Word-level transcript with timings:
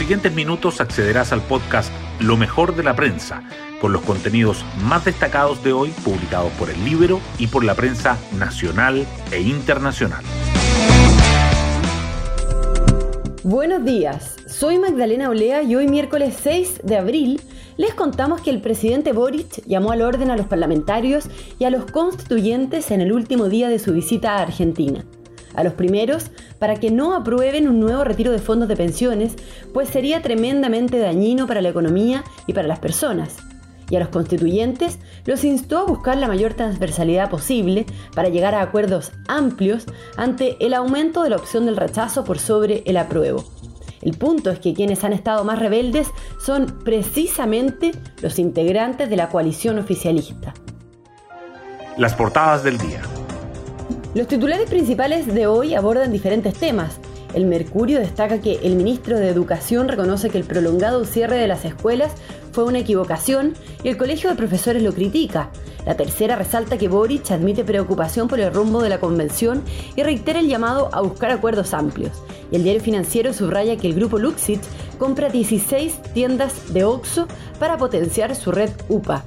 siguientes 0.00 0.32
minutos 0.32 0.80
accederás 0.80 1.30
al 1.30 1.42
podcast 1.42 1.92
Lo 2.20 2.38
mejor 2.38 2.74
de 2.74 2.82
la 2.82 2.96
prensa, 2.96 3.42
con 3.82 3.92
los 3.92 4.00
contenidos 4.00 4.64
más 4.82 5.04
destacados 5.04 5.62
de 5.62 5.74
hoy 5.74 5.90
publicados 6.02 6.50
por 6.52 6.70
el 6.70 6.82
libro 6.86 7.20
y 7.38 7.48
por 7.48 7.64
la 7.64 7.74
prensa 7.74 8.16
nacional 8.38 9.06
e 9.30 9.42
internacional. 9.42 10.24
Buenos 13.42 13.84
días, 13.84 14.36
soy 14.46 14.78
Magdalena 14.78 15.28
Olea 15.28 15.62
y 15.62 15.76
hoy 15.76 15.86
miércoles 15.86 16.34
6 16.42 16.80
de 16.82 16.96
abril 16.96 17.40
les 17.76 17.92
contamos 17.92 18.40
que 18.40 18.48
el 18.48 18.62
presidente 18.62 19.12
Boric 19.12 19.62
llamó 19.66 19.92
al 19.92 20.00
orden 20.00 20.30
a 20.30 20.36
los 20.38 20.46
parlamentarios 20.46 21.28
y 21.58 21.64
a 21.64 21.70
los 21.70 21.84
constituyentes 21.84 22.90
en 22.90 23.02
el 23.02 23.12
último 23.12 23.50
día 23.50 23.68
de 23.68 23.78
su 23.78 23.92
visita 23.92 24.36
a 24.36 24.42
Argentina. 24.44 25.04
A 25.60 25.62
los 25.62 25.74
primeros, 25.74 26.30
para 26.58 26.76
que 26.76 26.90
no 26.90 27.14
aprueben 27.14 27.68
un 27.68 27.80
nuevo 27.80 28.02
retiro 28.02 28.32
de 28.32 28.38
fondos 28.38 28.66
de 28.66 28.76
pensiones, 28.76 29.34
pues 29.74 29.90
sería 29.90 30.22
tremendamente 30.22 30.98
dañino 30.98 31.46
para 31.46 31.60
la 31.60 31.68
economía 31.68 32.24
y 32.46 32.54
para 32.54 32.66
las 32.66 32.78
personas. 32.78 33.36
Y 33.90 33.96
a 33.96 34.00
los 34.00 34.08
constituyentes 34.08 34.98
los 35.26 35.44
instó 35.44 35.76
a 35.76 35.84
buscar 35.84 36.16
la 36.16 36.28
mayor 36.28 36.54
transversalidad 36.54 37.28
posible 37.28 37.84
para 38.14 38.30
llegar 38.30 38.54
a 38.54 38.62
acuerdos 38.62 39.12
amplios 39.28 39.84
ante 40.16 40.56
el 40.64 40.72
aumento 40.72 41.24
de 41.24 41.28
la 41.28 41.36
opción 41.36 41.66
del 41.66 41.76
rechazo 41.76 42.24
por 42.24 42.38
sobre 42.38 42.82
el 42.86 42.96
apruebo. 42.96 43.44
El 44.00 44.16
punto 44.16 44.48
es 44.48 44.60
que 44.60 44.72
quienes 44.72 45.04
han 45.04 45.12
estado 45.12 45.44
más 45.44 45.58
rebeldes 45.58 46.08
son 46.42 46.78
precisamente 46.84 47.92
los 48.22 48.38
integrantes 48.38 49.10
de 49.10 49.16
la 49.16 49.28
coalición 49.28 49.78
oficialista. 49.78 50.54
Las 51.98 52.14
portadas 52.14 52.64
del 52.64 52.78
día. 52.78 53.02
Los 54.12 54.26
titulares 54.26 54.68
principales 54.68 55.32
de 55.32 55.46
hoy 55.46 55.74
abordan 55.74 56.10
diferentes 56.10 56.54
temas. 56.54 56.98
El 57.32 57.46
Mercurio 57.46 58.00
destaca 58.00 58.40
que 58.40 58.58
el 58.64 58.74
ministro 58.74 59.16
de 59.16 59.28
Educación 59.28 59.86
reconoce 59.86 60.30
que 60.30 60.38
el 60.38 60.42
prolongado 60.42 61.04
cierre 61.04 61.36
de 61.36 61.46
las 61.46 61.64
escuelas 61.64 62.10
fue 62.50 62.64
una 62.64 62.80
equivocación 62.80 63.54
y 63.84 63.88
el 63.88 63.96
Colegio 63.96 64.28
de 64.28 64.34
Profesores 64.34 64.82
lo 64.82 64.92
critica. 64.92 65.50
La 65.86 65.96
tercera 65.96 66.34
resalta 66.34 66.76
que 66.76 66.88
Boric 66.88 67.30
admite 67.30 67.62
preocupación 67.62 68.26
por 68.26 68.40
el 68.40 68.52
rumbo 68.52 68.82
de 68.82 68.88
la 68.88 68.98
convención 68.98 69.62
y 69.94 70.02
reitera 70.02 70.40
el 70.40 70.48
llamado 70.48 70.90
a 70.92 71.02
buscar 71.02 71.30
acuerdos 71.30 71.72
amplios. 71.72 72.20
Y 72.50 72.56
el 72.56 72.64
diario 72.64 72.82
financiero 72.82 73.32
subraya 73.32 73.76
que 73.76 73.86
el 73.86 73.94
grupo 73.94 74.18
Luxit 74.18 74.60
compra 74.98 75.28
16 75.28 76.02
tiendas 76.14 76.74
de 76.74 76.82
OXO 76.82 77.28
para 77.60 77.76
potenciar 77.76 78.34
su 78.34 78.50
red 78.50 78.70
UPA. 78.88 79.24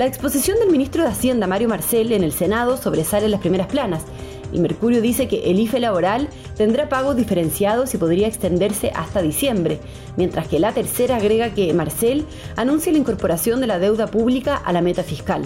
La 0.00 0.06
exposición 0.06 0.58
del 0.58 0.70
ministro 0.70 1.02
de 1.02 1.10
Hacienda, 1.10 1.46
Mario 1.46 1.68
Marcel, 1.68 2.12
en 2.12 2.24
el 2.24 2.32
Senado 2.32 2.78
sobresale 2.78 3.26
en 3.26 3.32
las 3.32 3.40
primeras 3.40 3.66
planas. 3.66 4.02
El 4.50 4.60
Mercurio 4.60 5.02
dice 5.02 5.28
que 5.28 5.50
el 5.50 5.60
IFE 5.60 5.78
laboral 5.78 6.30
tendrá 6.56 6.88
pagos 6.88 7.16
diferenciados 7.16 7.92
y 7.92 7.98
podría 7.98 8.26
extenderse 8.26 8.92
hasta 8.94 9.20
diciembre, 9.20 9.78
mientras 10.16 10.48
que 10.48 10.58
la 10.58 10.72
tercera 10.72 11.16
agrega 11.16 11.52
que 11.52 11.74
Marcel 11.74 12.24
anuncia 12.56 12.92
la 12.92 12.96
incorporación 12.96 13.60
de 13.60 13.66
la 13.66 13.78
deuda 13.78 14.06
pública 14.06 14.56
a 14.56 14.72
la 14.72 14.80
meta 14.80 15.02
fiscal. 15.02 15.42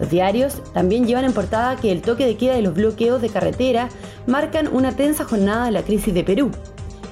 Los 0.00 0.10
diarios 0.10 0.60
también 0.72 1.06
llevan 1.06 1.26
en 1.26 1.34
portada 1.34 1.76
que 1.76 1.92
el 1.92 2.02
toque 2.02 2.26
de 2.26 2.36
queda 2.36 2.58
y 2.58 2.62
los 2.62 2.74
bloqueos 2.74 3.22
de 3.22 3.28
carretera 3.28 3.90
marcan 4.26 4.66
una 4.74 4.96
tensa 4.96 5.22
jornada 5.24 5.66
de 5.66 5.70
la 5.70 5.84
crisis 5.84 6.12
de 6.12 6.24
Perú, 6.24 6.50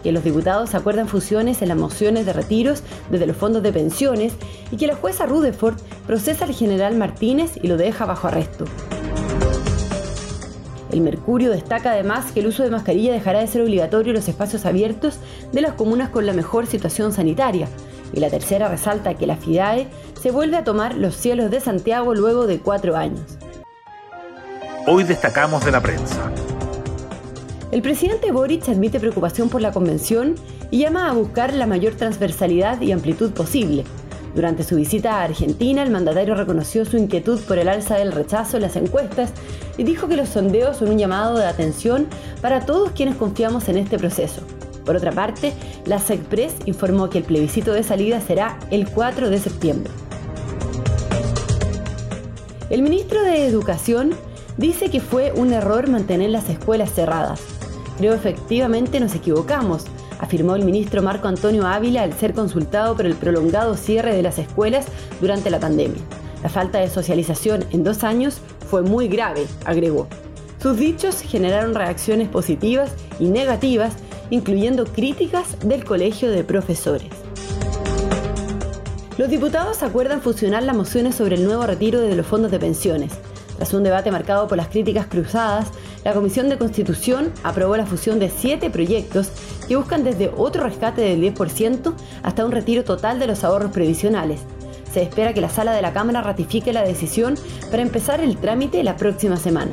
que 0.03 0.13
los 0.13 0.25
diputados 0.25 0.75
acuerdan 0.75 1.09
fusiones 1.09 1.63
en 1.63 1.69
las 1.69 1.79
mociones 1.79 2.27
de 2.27 2.33
retiros 2.33 2.83
desde 3.11 3.27
los 3.27 3.37
fondos 3.37 3.63
de 3.63 3.73
pensiones 3.73 4.35
y 4.71 4.77
que 4.77 4.87
la 4.87 4.97
jueza 4.97 5.27
Rutherford 5.27 5.77
procesa 6.07 6.45
al 6.45 6.55
general 6.55 6.97
Martínez 6.97 7.53
y 7.63 7.69
lo 7.69 7.77
deja 7.77 8.05
bajo 8.05 8.29
arresto. 8.29 8.65
El 10.93 11.01
Mercurio 11.01 11.51
destaca 11.51 11.93
además 11.93 12.33
que 12.33 12.41
el 12.41 12.49
uso 12.49 12.63
de 12.63 12.71
mascarilla 12.71 13.13
dejará 13.13 13.41
de 13.41 13.47
ser 13.47 13.63
obligatorio 13.63 14.11
en 14.11 14.17
los 14.17 14.29
espacios 14.29 14.67
abiertos 14.67 15.19
de 15.51 15.63
las 15.63 15.73
comunas 15.73 16.11
con 16.11 16.27
la 16.27 16.35
mejor 16.35 16.67
situación 16.67 17.13
sanitaria. 17.13 17.67
Y 18.13 18.21
la 18.21 18.29
tercera 18.29 18.69
resalta 18.69 19.15
que 19.15 19.27
la 19.27 19.37
FIDAE 19.37 19.89
se 20.21 20.31
vuelve 20.31 20.59
a 20.59 20.65
tomar 20.65 20.95
los 20.97 21.17
cielos 21.17 21.51
de 21.51 21.61
Santiago 21.61 22.15
luego 22.15 22.47
de 22.47 22.59
cuatro 22.59 22.95
años. 22.95 23.39
Hoy 24.87 25.05
destacamos 25.05 25.65
de 25.65 25.71
la 25.71 25.81
prensa. 25.81 26.31
El 27.73 27.81
presidente 27.81 28.31
Boric 28.33 28.69
admite 28.69 29.01
preocupación 29.01 29.49
por 29.49 29.63
la 29.63 29.73
convención 29.73 30.35
y 30.71 30.81
llama 30.81 31.09
a 31.09 31.15
buscar 31.15 31.55
la 31.55 31.67
mayor 31.67 31.95
transversalidad 31.95 32.79
y 32.83 32.93
amplitud 32.93 33.31
posible. 33.31 33.85
Durante 34.35 34.63
su 34.63 34.77
visita 34.77 35.15
a 35.15 35.23
Argentina, 35.23 35.83
el 35.83 35.91
mandatario 35.91 36.35
reconoció 36.35 36.85
su 36.85 36.99
inquietud 36.99 37.41
por 37.41 37.57
el 37.57 37.71
alza 37.71 37.97
del 37.97 38.13
rechazo 38.13 38.59
en 38.59 38.65
las 38.65 38.77
encuestas 38.77 39.33
y 39.79 39.85
dijo 39.85 40.07
que 40.07 40.19
los 40.19 40.29
sondeos 40.29 40.77
son 40.77 40.91
un 40.91 40.99
llamado 40.99 41.39
de 41.39 41.47
atención 41.47 42.09
para 42.43 42.67
todos 42.67 42.91
quienes 42.91 43.17
confiamos 43.17 43.71
en 43.71 43.79
este 43.79 43.99
proceso. 43.99 44.43
Por 44.85 44.97
otra 44.97 45.13
parte, 45.13 45.55
la 45.87 45.99
SECPRES 45.99 46.53
informó 46.67 47.09
que 47.09 47.19
el 47.19 47.25
plebiscito 47.25 47.73
de 47.73 47.85
salida 47.85 48.21
será 48.21 48.59
el 48.71 48.87
4 48.87 49.31
de 49.31 49.39
septiembre. 49.39 49.91
El 52.69 52.83
ministro 52.83 53.23
de 53.23 53.47
Educación 53.47 54.15
dice 54.59 54.91
que 54.91 55.01
fue 55.01 55.33
un 55.35 55.55
error 55.55 55.89
mantener 55.89 56.29
las 56.29 56.51
escuelas 56.51 56.93
cerradas. 56.93 57.52
Creo 57.99 58.15
efectivamente 58.15 59.01
nos 59.01 59.15
equivocamos 59.15 59.87
afirmó 60.23 60.55
el 60.55 60.65
ministro 60.65 61.03
Marco 61.03 61.27
Antonio 61.27 61.67
Ávila 61.67 62.05
al 62.05 62.15
ser 62.15 62.33
consultado 62.33 62.97
por 62.97 63.07
el 63.07 63.17
prolongado 63.17 63.77
cierre 63.77 64.15
de 64.15 64.23
las 64.23 64.39
escuelas 64.39 64.87
durante 65.21 65.51
la 65.51 65.59
pandemia. 65.59 66.01
La 66.43 66.49
falta 66.49 66.79
de 66.79 66.89
socialización 66.89 67.65
en 67.73 67.83
dos 67.83 68.05
años 68.05 68.41
fue 68.71 68.83
muy 68.83 69.09
grave, 69.09 69.47
agregó. 69.65 70.07
Sus 70.63 70.77
dichos 70.77 71.21
generaron 71.21 71.75
reacciones 71.75 72.29
positivas 72.29 72.93
y 73.19 73.27
negativas, 73.27 73.95
incluyendo 74.31 74.85
críticas 74.85 75.59
del 75.65 75.85
Colegio 75.85 76.31
de 76.31 76.45
Profesores. 76.45 77.09
Los 79.19 79.29
diputados 79.29 79.83
acuerdan 79.83 80.23
fusionar 80.23 80.63
las 80.63 80.77
mociones 80.77 81.17
sobre 81.17 81.35
el 81.35 81.45
nuevo 81.45 81.67
retiro 81.67 82.01
de 82.01 82.15
los 82.15 82.27
fondos 82.27 82.53
de 82.53 82.61
pensiones. 82.61 83.13
Tras 83.63 83.75
un 83.75 83.85
debate 83.85 84.11
marcado 84.11 84.49
por 84.49 84.57
las 84.57 84.67
críticas 84.67 85.07
cruzadas, 85.07 85.69
la 86.05 86.13
Comisión 86.13 86.49
de 86.49 86.59
Constitución 86.59 87.33
aprobó 87.45 87.77
la 87.77 87.87
fusión 87.87 88.19
de 88.19 88.29
siete 88.29 88.71
proyectos 88.71 89.31
que 89.69 89.77
buscan 89.77 90.03
desde 90.03 90.33
otro 90.37 90.65
rescate 90.65 91.01
del 91.03 91.21
10% 91.21 91.95
hasta 92.25 92.45
un 92.45 92.51
retiro 92.51 92.83
total 92.83 93.21
de 93.21 93.29
los 93.29 93.45
ahorros 93.45 93.71
previsionales. 93.71 94.41
Se 94.93 95.03
espera 95.03 95.33
que 95.33 95.41
la 95.41 95.49
sala 95.49 95.75
de 95.75 95.81
la 95.81 95.93
Cámara 95.93 96.23
ratifique 96.23 96.73
la 96.73 96.83
decisión 96.83 97.37
para 97.71 97.83
empezar 97.83 98.21
el 98.21 98.37
trámite 98.37 98.83
la 98.83 98.97
próxima 98.97 99.37
semana. 99.37 99.71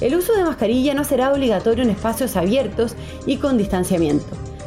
El 0.00 0.16
uso 0.16 0.32
de 0.32 0.42
mascarilla 0.42 0.94
no 0.94 1.04
será 1.04 1.32
obligatorio 1.32 1.84
en 1.84 1.90
espacios 1.90 2.34
abiertos 2.34 2.96
y 3.24 3.36
con 3.36 3.56
distanciamiento. 3.56 4.26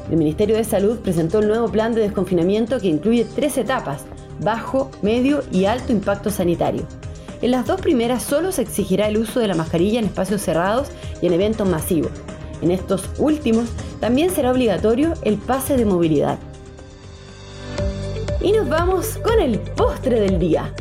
El 0.09 0.15
Ministerio 0.15 0.55
de 0.55 0.63
Salud 0.63 0.99
presentó 0.99 1.39
el 1.39 1.49
nuevo 1.49 1.67
plan 1.67 1.93
de 1.93 2.03
desconfinamiento 2.03 2.79
que 2.79 2.87
incluye 2.87 3.25
tres 3.25 3.57
etapas, 3.57 4.05
bajo, 4.39 4.89
medio 5.01 5.43
y 5.51 5.65
alto 5.65 5.91
impacto 5.91 6.29
sanitario. 6.29 6.87
En 7.43 7.51
las 7.51 7.67
dos 7.67 7.81
primeras 7.81 8.23
solo 8.23 8.53
se 8.53 8.61
exigirá 8.61 9.09
el 9.09 9.17
uso 9.17 9.41
de 9.41 9.49
la 9.49 9.53
mascarilla 9.53 9.99
en 9.99 10.05
espacios 10.05 10.41
cerrados 10.41 10.87
y 11.21 11.27
en 11.27 11.33
eventos 11.33 11.67
masivos. 11.67 12.13
En 12.61 12.71
estos 12.71 13.09
últimos 13.17 13.67
también 13.99 14.29
será 14.29 14.49
obligatorio 14.49 15.13
el 15.23 15.35
pase 15.35 15.75
de 15.75 15.83
movilidad. 15.83 16.39
Y 18.39 18.53
nos 18.53 18.69
vamos 18.69 19.17
con 19.17 19.41
el 19.41 19.59
postre 19.59 20.21
del 20.21 20.39
día. 20.39 20.73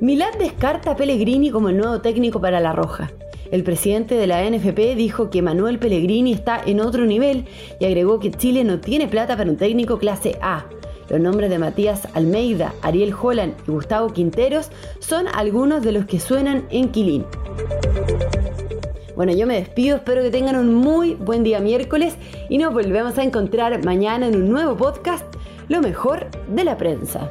Milán 0.00 0.38
descarta 0.38 0.92
a 0.92 0.96
Pellegrini 0.96 1.50
como 1.50 1.68
el 1.68 1.76
nuevo 1.76 2.00
técnico 2.00 2.40
para 2.40 2.60
La 2.60 2.72
Roja. 2.72 3.10
El 3.50 3.64
presidente 3.64 4.14
de 4.14 4.28
la 4.28 4.48
NFP 4.48 4.94
dijo 4.94 5.30
que 5.30 5.42
Manuel 5.42 5.80
Pellegrini 5.80 6.32
está 6.32 6.62
en 6.64 6.80
otro 6.80 7.06
nivel 7.06 7.46
y 7.80 7.86
agregó 7.86 8.20
que 8.20 8.30
Chile 8.30 8.62
no 8.62 8.78
tiene 8.78 9.08
plata 9.08 9.36
para 9.36 9.50
un 9.50 9.56
técnico 9.56 9.98
clase 9.98 10.38
A, 10.40 10.66
los 11.08 11.20
nombres 11.20 11.50
de 11.50 11.58
Matías 11.58 12.08
Almeida, 12.14 12.74
Ariel 12.82 13.14
Holland 13.20 13.54
y 13.66 13.70
Gustavo 13.70 14.12
Quinteros 14.12 14.70
son 14.98 15.26
algunos 15.28 15.82
de 15.82 15.92
los 15.92 16.04
que 16.06 16.20
suenan 16.20 16.64
en 16.70 16.90
Quilín. 16.90 17.24
Bueno, 19.16 19.32
yo 19.32 19.46
me 19.46 19.56
despido, 19.56 19.96
espero 19.96 20.22
que 20.22 20.30
tengan 20.30 20.56
un 20.56 20.74
muy 20.74 21.14
buen 21.14 21.42
día 21.42 21.58
miércoles 21.58 22.14
y 22.48 22.58
nos 22.58 22.72
volvemos 22.72 23.18
a 23.18 23.24
encontrar 23.24 23.84
mañana 23.84 24.28
en 24.28 24.36
un 24.36 24.48
nuevo 24.48 24.76
podcast, 24.76 25.24
Lo 25.68 25.80
mejor 25.80 26.28
de 26.48 26.64
la 26.64 26.78
prensa. 26.78 27.30